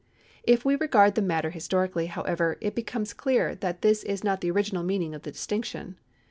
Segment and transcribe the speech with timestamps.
[0.41, 4.49] If we regard tlie matter historically, however, it becomes clear that this is not the
[4.49, 5.95] original meaning of the distinction.